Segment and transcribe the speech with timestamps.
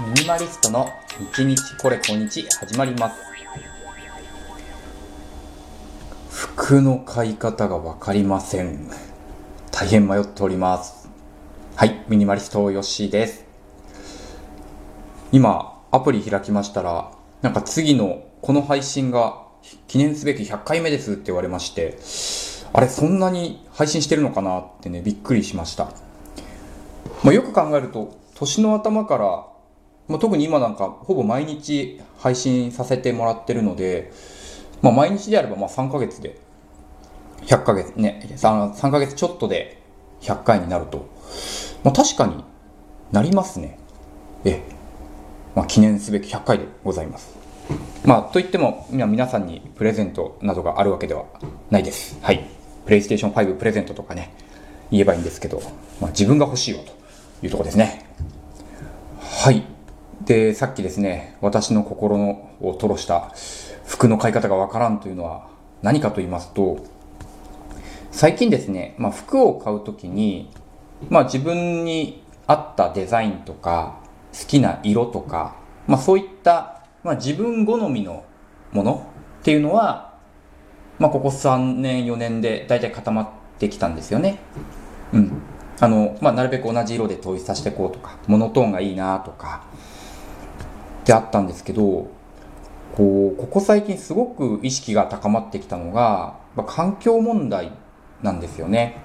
[0.00, 0.88] ミニマリストの
[1.34, 3.16] 日日これ今日始まります。
[6.30, 8.90] 服の買い方が分かりません。
[9.70, 11.10] 大変迷っております。
[11.76, 13.44] はいミニマリストヨッシーです。
[15.32, 17.12] 今アプリ開きましたら
[17.42, 19.42] なんか次のこの配信が
[19.86, 21.98] 記念すべき100回目ですって言われまして
[22.72, 25.92] あれそんなに配信してるのかなってねびっくりしました。
[27.22, 29.49] まあ、よく考えると年の頭から、
[30.10, 34.12] まあ、特に今なんかほぼ毎日配信させてもらってるので、
[34.82, 36.36] まあ、毎日であればまあ3ヶ月で
[37.42, 39.80] 100ヶ月ね 3, 3ヶ月ちょっとで
[40.22, 41.08] 100回になると、
[41.84, 42.44] まあ、確かに
[43.12, 43.78] なりますね。
[44.44, 44.62] え、
[45.54, 47.38] まあ、記念すべき100回でございます。
[48.04, 51.26] まあといっても皆さんにプレゼントなどがあるわけでは
[51.70, 52.18] ないです。
[52.20, 52.48] はい。
[52.84, 54.34] プレイステーション5プレゼントとかね
[54.90, 55.62] 言えばいいんですけど、
[56.00, 58.04] まあ、自分が欲しいよというとこですね。
[59.20, 59.64] はい。
[60.20, 63.32] で、さっきですね、私の心のを吐露した
[63.86, 65.48] 服の買い方がわからんというのは
[65.82, 66.84] 何かと言いますと、
[68.10, 70.50] 最近ですね、まあ、服を買うときに、
[71.08, 74.00] まあ、自分に合ったデザインとか、
[74.38, 78.24] 好きな色とか、まあ、そういった、まあ、自分好みの
[78.72, 79.06] もの
[79.40, 80.14] っていうのは、
[80.98, 84.38] まあ、ここ3年、4年で大体固まってきたんですよね。
[85.14, 85.42] うん。
[85.80, 89.62] あの、まあ、なるべく同じ色で統一させていこうとか、モノトーンがいいなとか、
[91.00, 92.08] ってあったんですけど、
[92.96, 97.72] こう、ここ最近すごく意識が高まってきたのが、まあ、環境問題
[98.22, 99.02] なんですよね。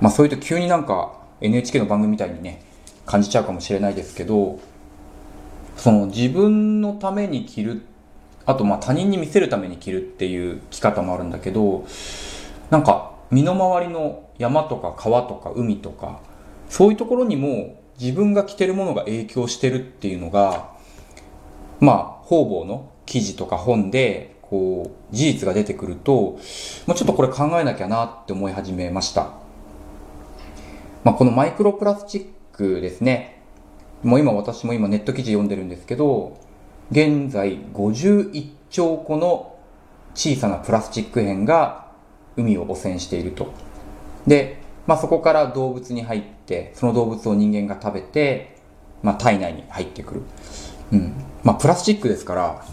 [0.00, 2.62] まあそういうと急になんか NHK の番組みたいにね、
[3.04, 4.58] 感じちゃうかもしれないですけど、
[5.76, 7.82] その自分のために着る、
[8.44, 11.86] あとまあ他人に見せるために着るっていう着方もあるんだけど、
[12.70, 16.20] なんか身の回りの山とか川とか海とか
[16.68, 20.75] そういうところにも自分が着てるものが影響してるっていうのが
[21.80, 26.38] まあ方々の記事とか本でこう事実が出てくると、
[26.86, 29.32] まあ、ちょっとこれ考えなきゃなって思い始めました。
[31.04, 33.42] まあ、このマイクロプラスチックですね。
[34.02, 36.38] もう今私も今ネット記事読んでるんですけど、
[36.90, 39.56] 現在51兆個の
[40.14, 41.86] 小さなプラスチック片が
[42.36, 43.52] 海を汚染していると。
[44.26, 48.56] で、まあ、そこから動物に入って、その動物を人間が食べて、
[49.02, 50.22] まあ、体内に入ってくる。
[50.92, 51.12] うん。
[51.42, 52.64] まあ、プラスチックですから、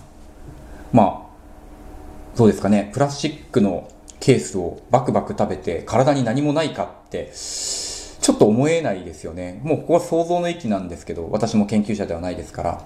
[0.92, 9.60] まあ、どうですかね、プラスチックのケースをバクバク食べて体に何もないかって、ちょっと思えないですよね。
[9.64, 12.86] もうここは想像の域なんですけど、私も研究者ではないですから。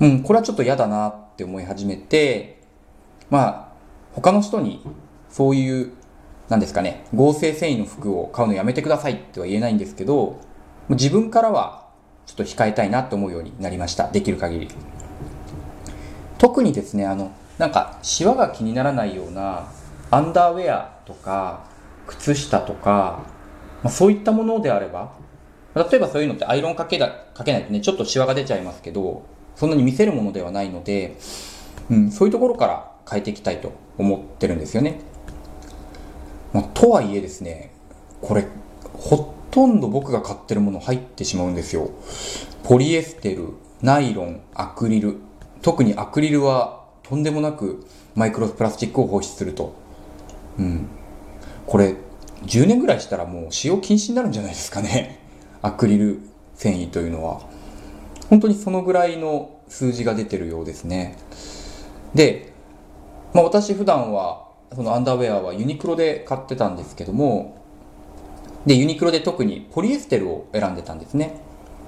[0.00, 2.60] うん、これはちょっと嫌だなって思い始めて、
[3.30, 3.72] まあ、
[4.14, 4.84] 他の人に
[5.30, 5.92] そういう
[6.50, 10.40] 何ですかね、合成繊維の服を買うのやめてくださいっては言えないんですけど、
[10.88, 11.79] 自分からは
[12.26, 14.08] ちょっと控えたいなと思うようになりました。
[14.10, 14.68] できる限り。
[16.38, 19.68] 特にですね、あの、なんか、シワが気にならないような、
[20.10, 21.64] アンダーウェアとか、
[22.06, 23.22] 靴下とか、
[23.82, 25.12] まあ、そういったものであれば、
[25.74, 29.22] 例えばそういうのってアイロンかけだかけないとね、ちょっとシワが出ちゃいますけど、
[29.54, 31.16] そんなに見せるものではないので、
[31.90, 35.00] うん、そういうところから変えていきたいと思ってるんですよね。
[36.52, 37.72] まあ、とはいえですね、
[38.20, 38.46] これ、
[38.92, 41.90] ほとんど僕が買ってるもの入ってしまうんですよ。
[42.62, 45.16] ポリエステル、ナイロン、アクリル。
[45.62, 47.84] 特にアクリルはとんでもなく
[48.14, 49.74] マイクロプラスチックを放出すると。
[50.58, 50.86] うん。
[51.66, 51.96] これ、
[52.44, 55.18] 10年ぐらいしたらもう使用禁止になるんじゃないですかね。
[55.62, 56.20] アクリル
[56.54, 57.40] 繊維というのは。
[58.28, 61.16] 本当にそのぐらいの数字が出てるようですね。
[62.14, 62.52] で、
[63.32, 67.59] まあ私普段はそのアンダーウェアはユニクロで買ってたんですけども、
[68.66, 71.40] で、ユニクロで特にポリエステルを選んでたんですね。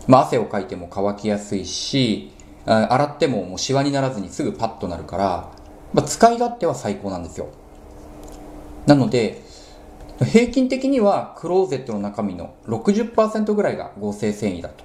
[0.06, 2.33] まあ、汗をかいても乾きやすいし、
[2.65, 5.50] 洗ってももうシワにならずにすぐパッとなるから、
[5.93, 7.49] まあ、使い勝手は最高なんですよ。
[8.87, 9.43] なので、
[10.25, 14.84] 平均的にはクローゼットの中身の60%ぐらいが合成繊維だと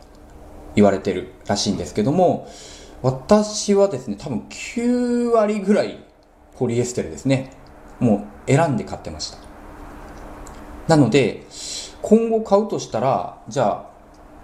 [0.75, 2.47] 言われてるらしいんですけども、
[3.01, 6.03] 私はですね、多分9割ぐらい
[6.57, 7.51] ポリエステルですね。
[7.99, 9.46] もう選んで買ってました。
[10.87, 11.43] なので、
[12.01, 13.89] 今後買うとしたら、じゃあ、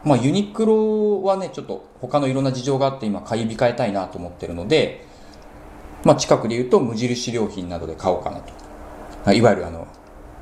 [0.04, 5.06] まあユニクロはね、ちょっと他のいろんな事情があって今買い控えたいなと思ってるので、
[6.04, 8.42] まあ近くで言うと無印良品などで買おうかな
[9.24, 9.34] と。
[9.34, 9.88] いわゆるあの、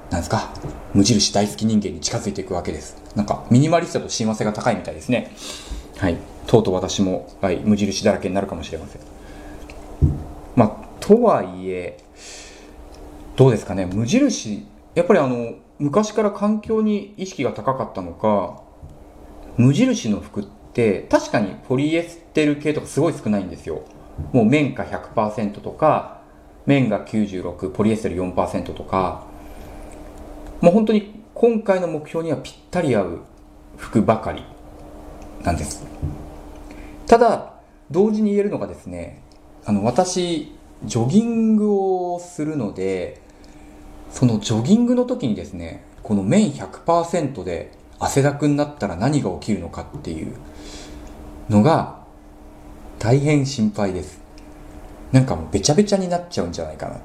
[0.09, 0.51] なんですか、
[0.93, 2.97] 無印大好き人間に近づいていくわけです。
[3.15, 5.31] なんかミニマリストと親和性が高いみたいですね。
[5.97, 6.17] はい。
[6.47, 9.01] とうとう私も、はい、無印だらけになるかもしれません。
[10.55, 11.97] まあ、とはいえ、
[13.35, 18.61] どうですかね無印やっぱりあの昔から環境に意識が高かったのか
[19.57, 23.81] 無印の服って確かにポリエステル系とかすごい少ないんですよ。
[24.31, 26.21] もう綿花100%とか
[26.67, 29.25] 綿が96ポリエステル4%とか。
[30.61, 33.19] もう本当に今回の目標にはぴったり合う
[33.77, 34.43] 服ばかり
[35.41, 35.83] なんです。
[37.07, 37.55] ただ
[37.89, 39.23] 同時に言えるのがですね
[39.65, 40.55] あの私
[40.85, 43.30] ジョギングをするので
[44.11, 50.35] そのジョギングの時にですねこの綿100%で汗だくになったら何が起きるのかっていう
[51.49, 52.01] のが
[52.99, 54.21] 大変心配です。
[55.11, 56.99] なんかもうべちゃべちゃになっちゃうんじゃないかな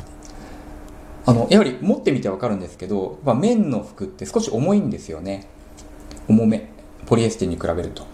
[1.27, 5.49] あのやはり持ってみてわかるんですけど、まあ、綿の服って少し重いんですよね。
[6.29, 6.69] 重め。
[7.07, 8.07] ポリエステルに比べると。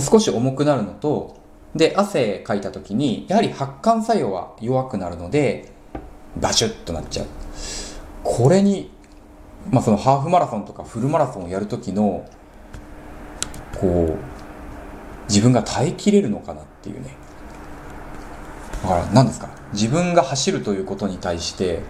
[0.00, 1.36] 少し重くなるのと
[1.74, 5.70] で汗かいた時にやはり発汗作用は弱くなるので
[6.40, 7.26] バシュッとなっちゃう。
[8.22, 8.90] これに
[9.70, 12.28] まあ、そのハーフマラソンとかフルマラソンをやる時の
[13.80, 14.18] こう
[15.28, 17.14] 自分が耐えきれるのかなっていうね。
[18.82, 19.50] だから何ですか？
[19.72, 21.80] 自分が走るということに対して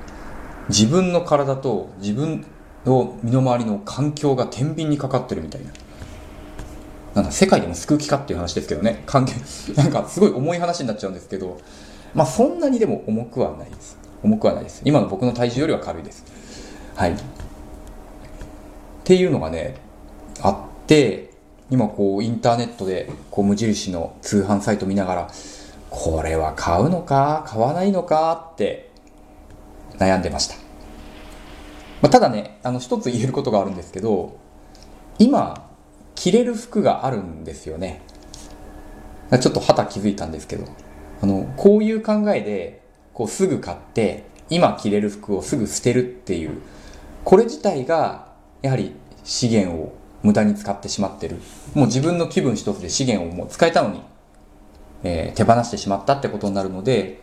[0.68, 2.44] 自分の体と自分
[2.84, 5.72] の身の回りの環境が天秤にかかってるみたいな。
[7.14, 9.02] なんだ世界でも救う気かっていう話ですけどね。
[9.06, 9.32] 関係
[9.76, 11.58] なんかすごい重い話になっちゃうんですけど
[12.14, 13.98] まあそんなにでも重くはないです。
[14.22, 14.82] 重くはないです。
[14.84, 16.24] 今の僕の体重よりは軽いです。
[16.94, 17.12] はい。
[17.12, 17.16] っ
[19.04, 19.76] ていうのがね
[20.40, 21.30] あって
[21.70, 25.28] 今こうインターネットでこう無印の通販サイト見ながら
[25.90, 28.90] これは買うのか買わないのかって
[29.98, 30.54] 悩んでました、
[32.00, 34.38] まあ、ただねあの一つ言えることがあるんですけど
[35.18, 35.68] 今
[36.14, 38.02] 着れる服があるんですよね。
[39.40, 40.66] ちょっと旗気づいたんですけど
[41.22, 42.81] あのこういう考えで
[43.14, 46.60] こうすぐ買って今着れる服をすぐ捨てるっていう
[47.24, 48.28] これ自体が
[48.62, 48.92] やはり
[49.24, 51.36] 資源を無駄に使ってしまってる。
[51.74, 54.02] もう自分の気分一つで資源をもう使えたのに、
[55.02, 57.20] えー、手放してしまったってことになるので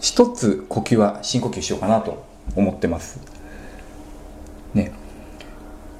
[0.00, 2.24] 一つ呼吸は深呼吸しようかなと
[2.56, 3.20] 思ってます。
[4.72, 4.92] ね。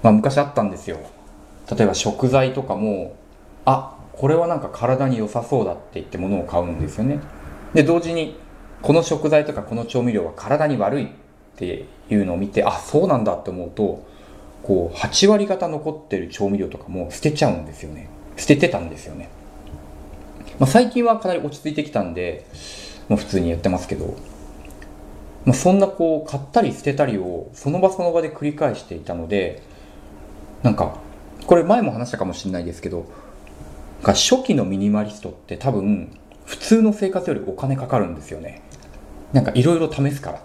[0.03, 0.99] まあ昔あったんですよ。
[1.71, 3.17] 例えば食材とかも
[3.65, 7.21] あこれはなんか体に良さそうだって言って物を買うんですよね。
[7.73, 8.39] で同時に
[8.85, 11.09] この食材とかこの調味料は体に悪いっ
[11.57, 14.07] ていうのを見てあそうなんだって思うと
[14.63, 18.11] こう8割方残ってる調味料とかも捨てちゃうんですよね。
[18.37, 19.31] 捨ててたんですよね、
[20.59, 22.45] まあ、最近はかなり落ち着いてきたんで
[23.09, 24.17] もう普通にやってますけど、
[25.47, 29.63] まあ、そんなこう買ったり捨てたりをその場その場で繰り返していたので
[30.63, 30.99] なんか
[31.47, 33.07] これ前も話したかもしれないですけど
[34.03, 38.61] 初期のミニマリストって多分普通の生活よりお金かかるんですよね。
[39.35, 40.43] なんかいろいろ試すから。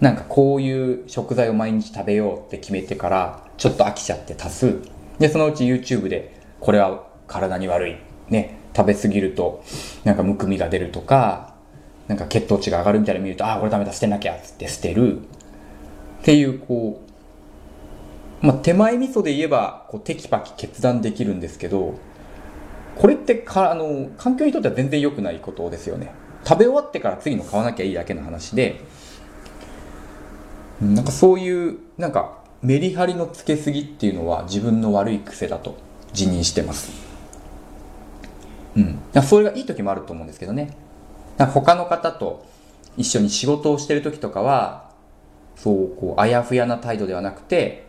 [0.00, 4.78] なんかこういう食材を毎日食べようって決めてからちょっと飽きちゃって足す
[5.18, 7.96] でそのうち YouTube でこれは体に悪い。
[8.30, 9.62] ね食べ過ぎると
[10.04, 11.54] なんかむくみが出るとか
[12.06, 15.18] なんか血糖値が上がるみたいなの見るとああこれダメだ捨てなきゃっつって捨てる。
[15.18, 15.22] っ
[16.22, 17.02] ていうこ
[18.42, 21.98] うまあ手前味噌で言えばこうテキパキ決断できるんですけど
[22.96, 26.14] これってかあの環境にとっては全然良くないことですよね。
[26.44, 28.80] 食べ終わってから次の買わなきゃいいだけの話で
[30.80, 35.76] なんかそういうなんかメリハリのつけすぎっていうのは自分の悪い癖だと
[36.12, 36.90] 自認してます。
[38.76, 38.98] うん。
[39.22, 40.76] それがいい時もあると思うんですけどね。
[41.38, 42.44] 他の方と
[42.96, 44.90] 一緒に仕事をしてる時とかは
[45.56, 47.86] そうこうあやふやな態度ではなくて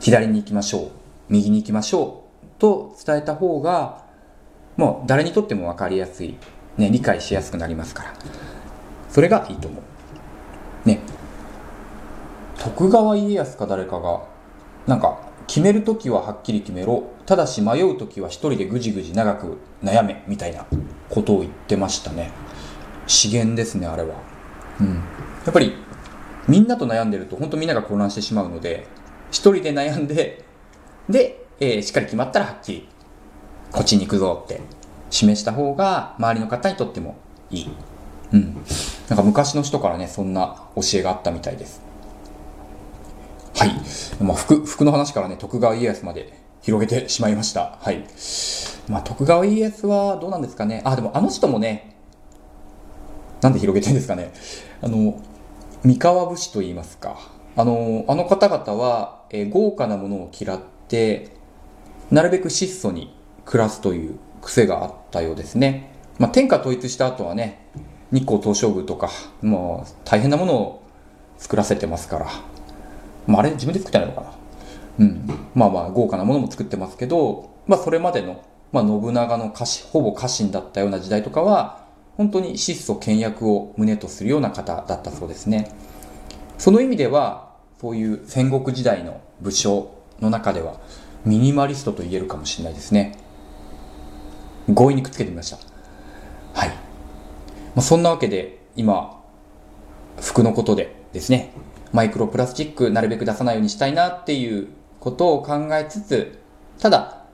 [0.00, 0.90] 左に行きましょう
[1.28, 4.04] 右に行きましょうと伝えた方が
[4.76, 6.36] もう誰にとっても分かりやすい、
[6.76, 8.14] ね、理解しやすくなりますから。
[9.08, 9.80] それがいいと思
[10.84, 10.88] う。
[10.88, 11.00] ね。
[12.58, 14.24] 徳川家康か誰かが
[14.86, 17.04] なんか決める時ははっきり決めろ。
[17.24, 20.66] ただし迷う時は一人でぐじぐじ長く悩めみたいな
[21.08, 22.30] ことを言ってましたね。
[23.06, 24.16] 資源ですねあれは。
[24.80, 24.96] うん。
[24.96, 25.74] やっぱり
[26.48, 28.86] みんなと悩んでると本当みんなが混乱してしまうので
[29.30, 30.44] 一人で悩んで
[31.08, 32.88] で、えー、しっかり決まったらはっきり。
[33.72, 34.60] こっちに行くぞって。
[35.10, 37.16] 示した方が周りの方にとっても
[37.50, 37.70] いい
[38.32, 38.56] うん
[39.08, 41.86] なんか昔の人からねそんな教えがあったみたいです
[43.56, 43.72] はい。
[44.22, 47.78] まあ、服、服の話からね、徳川家康まで広げてしまいました。
[47.80, 48.04] はい。
[48.86, 50.82] まあ、徳川家康はどうなんですかね。
[50.84, 51.96] あ、でもあの人もね、
[53.40, 54.30] なんで広げてんですかね。
[54.82, 55.22] あの、
[55.84, 57.18] 三河武士と言いますか。
[57.56, 61.30] あの、あの方々は、えー、豪華なものを嫌って、
[62.10, 65.90] なるべく質素に暮らすという癖があったようですね。
[66.18, 67.66] まあ、天下統一した後はね、
[68.12, 69.10] 日光東照宮とか、
[69.42, 70.82] もう大変なものを
[71.36, 72.26] 作らせてますから、
[73.26, 74.32] まあ、あれ自分で作ってないのかな。
[75.00, 75.48] うん。
[75.54, 81.84] まあまあ豪華なものも作ってますけど、まあそれまでの、まあ、信長の家臣、ほぼ家臣だったような時代とかは、
[82.16, 85.72] 本当に質素倹約を旨とするような方だったそうですね。
[86.56, 87.50] その意味では、
[87.80, 90.76] そういう戦国時代の武将の中では、
[91.24, 93.25] ミニマリストと言えるかもしれないですね。
[94.74, 95.58] 強引にくっつけてみました。
[96.54, 96.68] はい。
[96.68, 96.74] ま
[97.76, 99.22] あ、そんなわけで、今、
[100.20, 101.52] 服のことでですね、
[101.92, 104.68] マイクロプラスチックなるべく出さないようにしたいなっていう
[105.00, 106.38] ことを考えつつ、
[106.78, 107.24] ただ、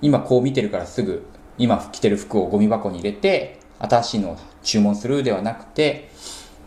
[0.00, 1.24] 今こう見てるからすぐ、
[1.58, 6.10] 今着てる服をゴミ箱に入れて、新しいのを注文するではなくて、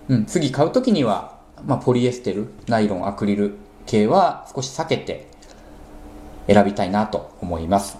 [0.07, 3.55] うん、次買うときには、まあ、ポリエステル、ナイロン、アクリル
[3.85, 5.27] 系は少し避けて
[6.47, 7.97] 選びたいなと思います。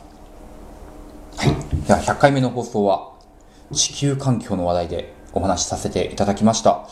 [1.38, 1.75] はい。
[1.88, 3.14] では、100回目の放送は、
[3.72, 6.88] 地球環境の話題でお話しさせていただきました。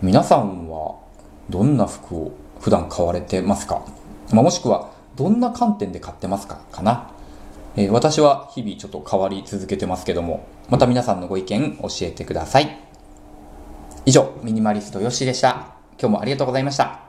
[0.00, 0.96] 皆さんは
[1.50, 3.82] どんな服を普段買われてますか、
[4.32, 6.56] まあ、もしくはどんな観点で買ってますか？
[6.72, 7.10] かな、
[7.76, 12.78] えー、私は日々ちょっと変わり続けてますけども、また皆さんのご意見教えてください。
[14.06, 15.74] 以上、ミニマリストヨッシーでした。
[15.98, 17.05] 今日もありがとうございました。